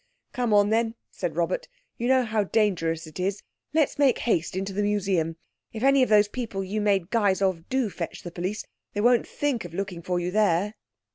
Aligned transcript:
"Come 0.33 0.51
on 0.51 0.71
then," 0.71 0.95
said 1.11 1.35
Robert. 1.35 1.67
"You 1.99 2.07
know 2.07 2.23
how 2.25 2.45
dangerous 2.45 3.05
it 3.05 3.19
is. 3.19 3.43
Let's 3.71 3.99
make 3.99 4.17
haste 4.17 4.55
into 4.55 4.73
the 4.73 4.81
Museum. 4.81 5.35
If 5.73 5.83
any 5.83 6.01
of 6.01 6.09
those 6.09 6.27
people 6.27 6.63
you 6.63 6.81
made 6.81 7.11
guys 7.11 7.39
of 7.39 7.69
do 7.69 7.87
fetch 7.91 8.23
the 8.23 8.31
police, 8.31 8.65
they 8.93 9.01
won't 9.01 9.27
think 9.27 9.63
of 9.63 9.75
looking 9.75 10.01
for 10.01 10.19
you 10.19 10.31
there." 10.31 10.73